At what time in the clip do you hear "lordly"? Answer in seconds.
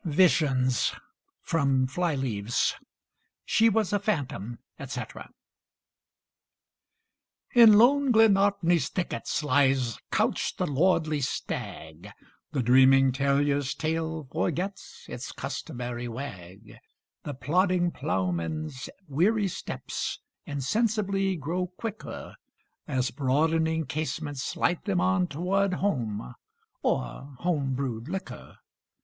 10.65-11.21